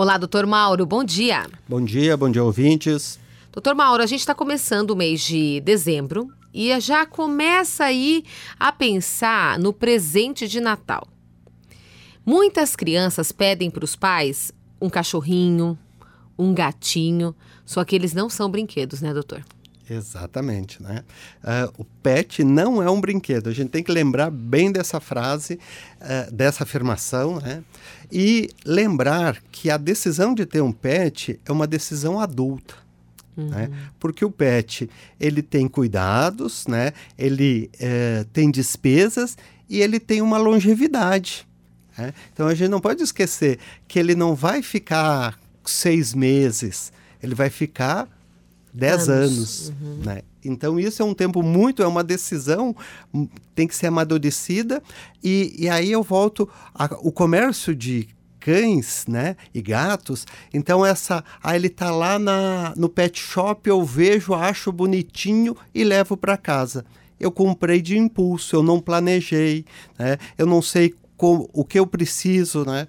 Olá, 0.00 0.16
doutor 0.16 0.46
Mauro, 0.46 0.86
bom 0.86 1.02
dia. 1.02 1.44
Bom 1.68 1.84
dia, 1.84 2.16
bom 2.16 2.30
dia, 2.30 2.44
ouvintes. 2.44 3.18
Doutor 3.50 3.74
Mauro, 3.74 4.00
a 4.00 4.06
gente 4.06 4.20
está 4.20 4.32
começando 4.32 4.92
o 4.92 4.96
mês 4.96 5.20
de 5.20 5.60
dezembro 5.62 6.28
e 6.54 6.78
já 6.78 7.04
começa 7.04 7.82
aí 7.82 8.22
a 8.60 8.70
pensar 8.70 9.58
no 9.58 9.72
presente 9.72 10.46
de 10.46 10.60
Natal. 10.60 11.04
Muitas 12.24 12.76
crianças 12.76 13.32
pedem 13.32 13.72
para 13.72 13.84
os 13.84 13.96
pais 13.96 14.52
um 14.80 14.88
cachorrinho, 14.88 15.76
um 16.38 16.54
gatinho, 16.54 17.34
só 17.66 17.84
que 17.84 17.96
eles 17.96 18.14
não 18.14 18.30
são 18.30 18.48
brinquedos, 18.48 19.00
né, 19.00 19.12
doutor? 19.12 19.42
Exatamente, 19.90 20.82
né? 20.82 21.02
Uh, 21.42 21.82
o 21.82 21.84
pet 21.84 22.44
não 22.44 22.82
é 22.82 22.90
um 22.90 23.00
brinquedo. 23.00 23.48
A 23.48 23.52
gente 23.52 23.70
tem 23.70 23.82
que 23.82 23.90
lembrar 23.90 24.30
bem 24.30 24.70
dessa 24.70 25.00
frase, 25.00 25.58
uh, 26.00 26.32
dessa 26.32 26.64
afirmação, 26.64 27.40
né? 27.40 27.62
E 28.12 28.50
lembrar 28.64 29.40
que 29.50 29.70
a 29.70 29.76
decisão 29.76 30.34
de 30.34 30.44
ter 30.44 30.60
um 30.60 30.72
pet 30.72 31.40
é 31.44 31.52
uma 31.52 31.66
decisão 31.66 32.20
adulta. 32.20 32.74
Uhum. 33.38 33.48
Né? 33.48 33.70
Porque 34.00 34.24
o 34.24 34.30
pet 34.30 34.90
ele 35.20 35.42
tem 35.42 35.68
cuidados, 35.68 36.66
né? 36.66 36.92
ele 37.16 37.70
uh, 37.74 38.24
tem 38.32 38.50
despesas 38.50 39.38
e 39.68 39.80
ele 39.80 40.00
tem 40.00 40.20
uma 40.20 40.38
longevidade. 40.38 41.46
Né? 41.96 42.12
Então 42.32 42.48
a 42.48 42.54
gente 42.54 42.68
não 42.68 42.80
pode 42.80 43.02
esquecer 43.02 43.58
que 43.86 43.98
ele 43.98 44.16
não 44.16 44.34
vai 44.34 44.60
ficar 44.60 45.38
seis 45.64 46.14
meses, 46.14 46.92
ele 47.22 47.34
vai 47.34 47.48
ficar 47.48 48.08
10 48.78 49.08
anos, 49.08 49.30
anos 49.30 49.68
uhum. 49.68 50.00
né? 50.04 50.22
Então 50.44 50.78
isso 50.78 51.02
é 51.02 51.04
um 51.04 51.14
tempo 51.14 51.42
muito, 51.42 51.82
é 51.82 51.86
uma 51.86 52.04
decisão, 52.04 52.74
hum, 53.12 53.28
tem 53.54 53.66
que 53.66 53.74
ser 53.74 53.88
amadurecida 53.88 54.82
e, 55.22 55.54
e 55.58 55.68
aí 55.68 55.90
eu 55.90 56.02
volto 56.02 56.48
ao 56.74 57.12
comércio 57.12 57.74
de 57.74 58.08
cães, 58.38 59.04
né, 59.08 59.36
e 59.52 59.60
gatos. 59.60 60.26
Então 60.54 60.86
essa, 60.86 61.24
ah, 61.42 61.56
ele 61.56 61.68
tá 61.68 61.90
lá 61.90 62.18
na, 62.18 62.72
no 62.76 62.88
pet 62.88 63.20
shop, 63.20 63.68
eu 63.68 63.84
vejo, 63.84 64.32
acho 64.32 64.72
bonitinho 64.72 65.56
e 65.74 65.84
levo 65.84 66.16
para 66.16 66.36
casa. 66.36 66.84
Eu 67.18 67.32
comprei 67.32 67.82
de 67.82 67.98
impulso, 67.98 68.54
eu 68.54 68.62
não 68.62 68.78
planejei, 68.78 69.64
né? 69.98 70.18
Eu 70.38 70.46
não 70.46 70.62
sei 70.62 70.94
como, 71.16 71.50
o 71.52 71.64
que 71.64 71.78
eu 71.78 71.86
preciso, 71.86 72.64
né, 72.64 72.86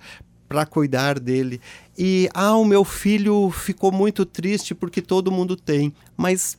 para 0.50 0.66
cuidar 0.66 1.20
dele. 1.20 1.62
E 1.96 2.28
ah, 2.34 2.56
o 2.56 2.66
meu 2.66 2.84
filho 2.84 3.52
ficou 3.52 3.92
muito 3.92 4.26
triste 4.26 4.74
porque 4.74 5.02
todo 5.02 5.32
mundo 5.32 5.56
tem, 5.56 5.94
mas 6.18 6.58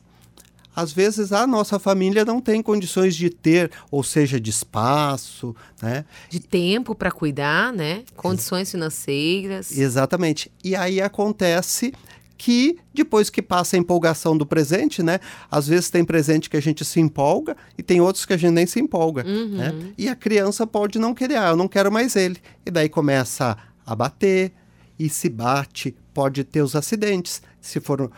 às 0.73 0.93
vezes 0.93 1.33
a 1.33 1.45
nossa 1.45 1.77
família 1.77 2.23
não 2.23 2.39
tem 2.39 2.63
condições 2.63 3.15
de 3.15 3.29
ter, 3.29 3.69
ou 3.91 4.01
seja, 4.03 4.39
de 4.39 4.49
espaço, 4.49 5.53
né? 5.81 6.05
De 6.29 6.39
tempo 6.39 6.95
para 6.95 7.11
cuidar, 7.11 7.73
né? 7.73 8.03
Condições 8.15 8.71
financeiras. 8.71 9.77
Exatamente. 9.77 10.49
E 10.63 10.73
aí 10.73 11.01
acontece 11.01 11.93
que 12.37 12.79
depois 12.91 13.29
que 13.29 13.39
passa 13.39 13.75
a 13.75 13.79
empolgação 13.79 14.35
do 14.35 14.47
presente, 14.47 15.03
né? 15.03 15.19
Às 15.51 15.67
vezes 15.67 15.91
tem 15.91 16.03
presente 16.03 16.49
que 16.49 16.57
a 16.57 16.61
gente 16.61 16.83
se 16.83 16.99
empolga 16.99 17.55
e 17.77 17.83
tem 17.83 18.01
outros 18.01 18.25
que 18.25 18.33
a 18.33 18.37
gente 18.37 18.53
nem 18.53 18.65
se 18.65 18.79
empolga, 18.79 19.23
uhum. 19.23 19.57
né? 19.57 19.73
E 19.97 20.07
a 20.07 20.15
criança 20.15 20.65
pode 20.65 20.97
não 20.97 21.13
querer, 21.13 21.35
ah, 21.35 21.49
eu 21.49 21.55
não 21.55 21.67
quero 21.67 21.91
mais 21.91 22.15
ele. 22.15 22.37
E 22.65 22.71
daí 22.71 22.89
começa 22.89 23.55
a 23.91 23.95
bater, 23.95 24.53
e 24.97 25.09
se 25.09 25.29
bate, 25.29 25.95
pode 26.13 26.43
ter 26.43 26.61
os 26.61 26.75
acidentes. 26.75 27.41
Se 27.59 27.79
for 27.79 28.11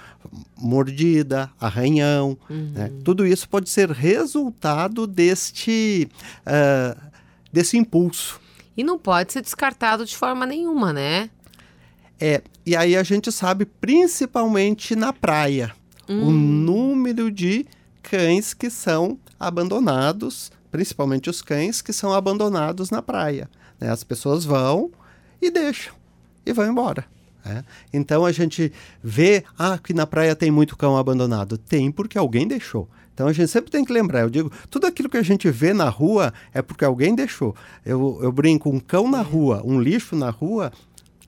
mordida, 0.57 1.49
arranhão, 1.59 2.37
uhum. 2.49 2.71
né? 2.73 2.91
tudo 3.03 3.25
isso 3.25 3.47
pode 3.47 3.69
ser 3.69 3.89
resultado 3.89 5.07
deste, 5.07 6.09
uh, 6.41 7.01
desse 7.51 7.77
impulso. 7.77 8.39
E 8.75 8.83
não 8.83 8.97
pode 8.97 9.31
ser 9.31 9.41
descartado 9.41 10.05
de 10.05 10.15
forma 10.15 10.45
nenhuma, 10.45 10.91
né? 10.91 11.29
É, 12.19 12.41
e 12.65 12.75
aí 12.75 12.95
a 12.95 13.03
gente 13.03 13.31
sabe, 13.31 13.65
principalmente 13.65 14.95
na 14.95 15.13
praia, 15.13 15.73
uhum. 16.07 16.27
o 16.27 16.31
número 16.31 17.31
de 17.31 17.65
cães 18.01 18.53
que 18.53 18.69
são 18.69 19.17
abandonados, 19.39 20.51
principalmente 20.71 21.29
os 21.29 21.41
cães 21.41 21.81
que 21.81 21.93
são 21.93 22.13
abandonados 22.13 22.89
na 22.89 23.01
praia. 23.01 23.49
Né? 23.79 23.89
As 23.89 24.03
pessoas 24.03 24.43
vão 24.43 24.91
e 25.45 25.51
deixam 25.51 25.93
e 26.45 26.53
vão 26.53 26.65
embora. 26.67 27.05
Né? 27.45 27.63
Então 27.91 28.25
a 28.25 28.31
gente 28.31 28.71
vê 29.03 29.43
ah, 29.57 29.77
que 29.77 29.93
na 29.93 30.07
praia 30.07 30.35
tem 30.35 30.51
muito 30.51 30.77
cão 30.77 30.97
abandonado. 30.97 31.57
Tem 31.57 31.91
porque 31.91 32.17
alguém 32.17 32.47
deixou. 32.47 32.87
Então 33.13 33.27
a 33.27 33.33
gente 33.33 33.49
sempre 33.49 33.69
tem 33.69 33.85
que 33.85 33.93
lembrar, 33.93 34.21
eu 34.21 34.29
digo, 34.29 34.51
tudo 34.71 34.87
aquilo 34.87 35.07
que 35.07 35.17
a 35.17 35.21
gente 35.21 35.49
vê 35.51 35.71
na 35.71 35.87
rua 35.87 36.33
é 36.51 36.63
porque 36.63 36.83
alguém 36.83 37.13
deixou. 37.13 37.55
Eu, 37.85 38.19
eu 38.23 38.31
brinco, 38.31 38.69
um 38.69 38.79
cão 38.79 39.09
na 39.09 39.21
rua, 39.21 39.61
um 39.63 39.79
lixo 39.79 40.15
na 40.15 40.31
rua. 40.31 40.71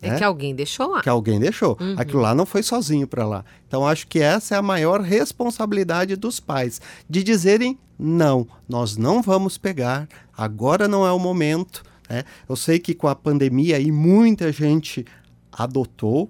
É 0.01 0.09
né? 0.09 0.17
que 0.17 0.23
alguém 0.23 0.55
deixou 0.55 0.89
lá. 0.89 1.01
Que 1.01 1.09
alguém 1.09 1.39
deixou. 1.39 1.77
Uhum. 1.79 1.95
Aquilo 1.97 2.21
lá 2.21 2.33
não 2.33 2.45
foi 2.45 2.63
sozinho 2.63 3.07
para 3.07 3.25
lá. 3.25 3.45
Então 3.67 3.87
acho 3.87 4.07
que 4.07 4.19
essa 4.19 4.55
é 4.55 4.57
a 4.57 4.63
maior 4.63 4.99
responsabilidade 5.01 6.15
dos 6.15 6.39
pais, 6.39 6.81
de 7.07 7.23
dizerem 7.23 7.77
não, 7.97 8.47
nós 8.67 8.97
não 8.97 9.21
vamos 9.21 9.57
pegar, 9.57 10.07
agora 10.35 10.87
não 10.87 11.05
é 11.05 11.11
o 11.11 11.19
momento. 11.19 11.83
Né? 12.09 12.23
Eu 12.47 12.55
sei 12.55 12.79
que 12.79 12.93
com 12.93 13.07
a 13.07 13.15
pandemia 13.15 13.77
aí 13.77 13.91
muita 13.91 14.51
gente 14.51 15.05
adotou, 15.51 16.29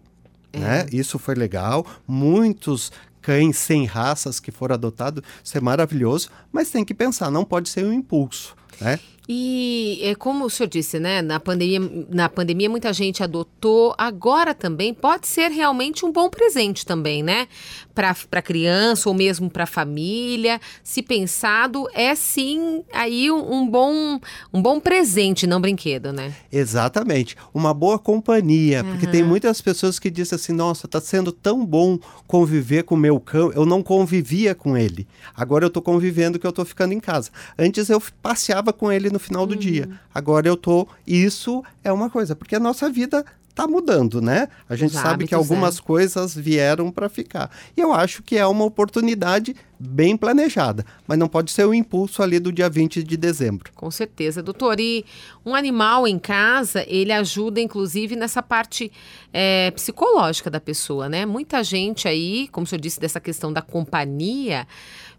é. 0.53 0.59
né? 0.59 0.85
Isso 0.91 1.17
foi 1.19 1.35
legal. 1.35 1.85
Muitos 2.07 2.91
cães 3.21 3.57
sem 3.57 3.85
raças 3.85 4.39
que 4.39 4.51
foram 4.51 4.75
adotados, 4.75 5.23
isso 5.43 5.57
é 5.57 5.61
maravilhoso, 5.61 6.29
mas 6.51 6.69
tem 6.69 6.85
que 6.85 6.93
pensar, 6.93 7.31
não 7.31 7.43
pode 7.43 7.69
ser 7.69 7.83
um 7.83 7.91
impulso, 7.91 8.55
né? 8.79 8.99
E 9.27 9.99
é 10.03 10.13
como 10.13 10.45
o 10.45 10.49
senhor 10.49 10.69
disse, 10.69 10.99
né? 10.99 11.21
Na 11.21 11.39
pandemia, 11.39 11.79
na 12.09 12.29
pandemia 12.29 12.69
muita 12.69 12.93
gente 12.93 13.23
adotou. 13.23 13.95
Agora 13.97 14.53
também 14.53 14.93
pode 14.93 15.27
ser 15.27 15.49
realmente 15.49 16.05
um 16.05 16.11
bom 16.11 16.29
presente 16.29 16.85
também, 16.85 17.23
né? 17.23 17.47
Para 17.93 18.15
a 18.31 18.41
criança 18.41 19.09
ou 19.09 19.15
mesmo 19.15 19.49
para 19.49 19.63
a 19.63 19.67
família. 19.67 20.61
Se 20.83 21.01
pensado, 21.01 21.87
é 21.93 22.13
sim 22.13 22.83
aí 22.93 23.31
um, 23.31 23.67
bom, 23.67 24.19
um 24.53 24.61
bom 24.61 24.79
presente, 24.79 25.47
não 25.47 25.59
brinquedo, 25.59 26.13
né? 26.13 26.33
Exatamente. 26.51 27.35
Uma 27.53 27.73
boa 27.73 27.97
companhia. 27.97 28.83
Uhum. 28.83 28.91
Porque 28.91 29.07
tem 29.07 29.23
muitas 29.23 29.59
pessoas 29.59 29.97
que 29.97 30.11
dizem 30.11 30.35
assim: 30.35 30.53
nossa, 30.53 30.85
está 30.85 31.01
sendo 31.01 31.31
tão 31.31 31.65
bom 31.65 31.97
conviver 32.27 32.83
com 32.83 32.93
o 32.93 32.97
meu 32.97 33.19
cão. 33.19 33.51
Eu 33.53 33.65
não 33.65 33.81
convivia 33.81 34.53
com 34.53 34.77
ele. 34.77 35.07
Agora 35.35 35.65
eu 35.65 35.69
estou 35.69 35.81
convivendo 35.81 36.37
que 36.37 36.45
eu 36.45 36.49
estou 36.49 36.65
ficando 36.65 36.93
em 36.93 36.99
casa. 36.99 37.31
Antes 37.57 37.89
eu 37.89 38.01
passeava 38.21 38.71
com 38.71 38.91
ele 38.91 39.14
no 39.15 39.19
final 39.19 39.47
do 39.47 39.53
uhum. 39.53 39.59
dia. 39.59 39.89
Agora 40.13 40.47
eu 40.47 40.57
tô. 40.57 40.87
Isso 41.07 41.63
é 41.83 41.91
uma 41.91 42.09
coisa, 42.09 42.35
porque 42.35 42.55
a 42.55 42.59
nossa 42.59 42.89
vida 42.89 43.25
está 43.55 43.65
mudando, 43.65 44.21
né? 44.21 44.49
A 44.67 44.75
gente 44.75 44.91
Os 44.91 44.97
sabe 44.97 45.07
hábitos, 45.07 45.29
que 45.29 45.35
algumas 45.35 45.77
é. 45.77 45.81
coisas 45.81 46.35
vieram 46.35 46.91
para 46.91 47.07
ficar. 47.07 47.49
E 47.75 47.79
eu 47.79 47.93
acho 47.93 48.21
que 48.21 48.37
é 48.37 48.45
uma 48.45 48.65
oportunidade 48.65 49.55
bem 49.79 50.17
planejada, 50.17 50.85
mas 51.07 51.17
não 51.17 51.29
pode 51.29 51.51
ser 51.51 51.65
o 51.65 51.73
impulso 51.73 52.21
ali 52.21 52.37
do 52.37 52.51
dia 52.51 52.69
20 52.69 53.01
de 53.01 53.15
dezembro. 53.15 53.71
Com 53.73 53.89
certeza, 53.89 54.43
doutor. 54.43 54.77
E 54.79 55.05
um 55.45 55.55
animal 55.55 56.05
em 56.05 56.19
casa, 56.19 56.83
ele 56.85 57.13
ajuda 57.13 57.61
inclusive 57.61 58.17
nessa 58.17 58.43
parte 58.43 58.91
é, 59.31 59.71
psicológica 59.71 60.49
da 60.49 60.59
pessoa, 60.59 61.07
né? 61.07 61.25
Muita 61.25 61.63
gente 61.63 62.09
aí, 62.09 62.49
como 62.51 62.65
o 62.65 62.67
senhor 62.67 62.81
disse, 62.81 62.99
dessa 62.99 63.21
questão 63.21 63.53
da 63.53 63.61
companhia, 63.61 64.67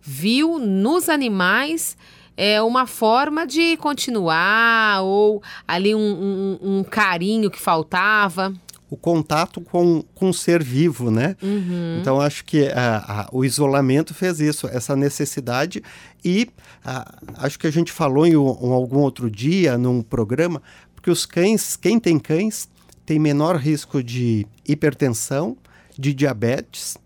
viu 0.03 0.59
nos 0.59 1.09
animais 1.09 1.97
é 2.37 2.61
uma 2.61 2.87
forma 2.87 3.47
de 3.47 3.77
continuar 3.79 5.03
ou 5.03 5.43
ali 5.67 5.95
um, 5.95 6.59
um, 6.63 6.79
um 6.79 6.85
carinho 6.85 7.51
que 7.51 7.59
faltava 7.59 8.53
o 8.89 8.97
contato 8.97 9.61
com, 9.61 10.05
com 10.15 10.31
o 10.31 10.35
ser 10.35 10.63
vivo, 10.63 11.11
né? 11.11 11.37
Uhum. 11.43 11.99
Então 12.01 12.21
acho 12.21 12.45
que 12.45 12.69
a, 12.69 12.99
a, 12.99 13.29
o 13.33 13.45
isolamento 13.45 14.15
fez 14.15 14.41
isso, 14.41 14.69
essa 14.69 14.95
necessidade 14.95 15.83
e 16.25 16.49
a, 16.85 17.15
acho 17.39 17.59
que 17.59 17.67
a 17.67 17.71
gente 17.71 17.91
falou 17.91 18.27
em, 18.27 18.37
um, 18.37 18.73
algum 18.73 19.01
outro 19.01 19.31
dia 19.31 19.77
num 19.77 20.03
programa 20.03 20.63
porque 20.95 21.11
os 21.11 21.27
cães, 21.27 21.75
quem 21.75 21.99
tem 21.99 22.19
cães 22.19 22.69
tem 23.05 23.19
menor 23.19 23.57
risco 23.57 24.03
de 24.03 24.47
hipertensão, 24.67 25.57
de 25.99 26.13
diabetes, 26.13 26.97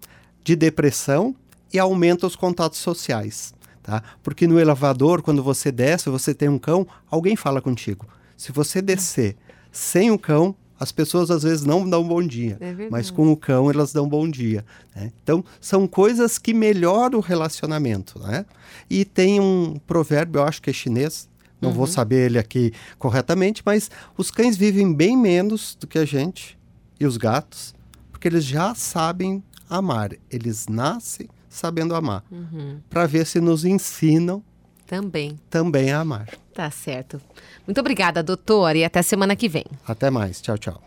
de 0.44 0.54
depressão 0.56 1.34
e 1.72 1.78
aumenta 1.78 2.26
os 2.26 2.36
contatos 2.36 2.78
sociais 2.78 3.54
tá? 3.82 4.02
Porque 4.22 4.46
no 4.46 4.58
elevador, 4.58 5.22
quando 5.22 5.42
você 5.42 5.70
desce, 5.70 6.08
você 6.08 6.34
tem 6.34 6.48
um 6.48 6.58
cão, 6.58 6.86
alguém 7.10 7.36
fala 7.36 7.60
contigo. 7.60 8.06
Se 8.36 8.52
você 8.52 8.80
descer 8.80 9.36
sem 9.70 10.10
o 10.10 10.18
cão, 10.18 10.54
as 10.78 10.90
pessoas 10.90 11.30
às 11.30 11.42
vezes 11.42 11.62
não 11.62 11.88
dão 11.88 12.02
bom 12.02 12.22
dia, 12.22 12.56
é 12.58 12.88
mas 12.90 13.10
com 13.10 13.30
o 13.30 13.36
cão 13.36 13.70
elas 13.70 13.92
dão 13.92 14.08
bom 14.08 14.28
dia. 14.28 14.64
Né? 14.96 15.12
Então, 15.22 15.44
são 15.60 15.86
coisas 15.86 16.38
que 16.38 16.54
melhoram 16.54 17.18
o 17.18 17.22
relacionamento. 17.22 18.18
Né? 18.18 18.46
E 18.88 19.04
tem 19.04 19.38
um 19.38 19.78
provérbio, 19.86 20.38
eu 20.40 20.44
acho 20.44 20.62
que 20.62 20.70
é 20.70 20.72
chinês, 20.72 21.28
não 21.60 21.68
uhum. 21.68 21.76
vou 21.76 21.86
saber 21.86 22.26
ele 22.26 22.38
aqui 22.38 22.72
corretamente, 22.98 23.62
mas 23.64 23.90
os 24.16 24.30
cães 24.30 24.56
vivem 24.56 24.94
bem 24.94 25.16
menos 25.16 25.76
do 25.78 25.86
que 25.86 25.98
a 25.98 26.06
gente 26.06 26.58
e 26.98 27.04
os 27.04 27.18
gatos, 27.18 27.74
porque 28.10 28.26
eles 28.26 28.44
já 28.44 28.74
sabem 28.74 29.42
amar. 29.68 30.12
Eles 30.30 30.66
nascem 30.66 31.28
sabendo 31.50 31.94
amar. 31.94 32.24
Uhum. 32.30 32.80
Para 32.88 33.06
ver 33.06 33.26
se 33.26 33.40
nos 33.40 33.66
ensinam 33.66 34.42
também. 34.86 35.38
Também 35.48 35.92
a 35.92 36.00
amar. 36.00 36.28
Tá 36.52 36.68
certo. 36.68 37.20
Muito 37.64 37.78
obrigada, 37.78 38.24
doutor, 38.24 38.74
e 38.74 38.84
até 38.84 39.02
semana 39.02 39.36
que 39.36 39.48
vem. 39.48 39.64
Até 39.86 40.10
mais. 40.10 40.40
Tchau, 40.40 40.58
tchau. 40.58 40.78